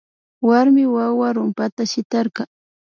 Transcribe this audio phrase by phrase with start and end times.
[0.47, 2.43] Warmi wawa rumpata shitarka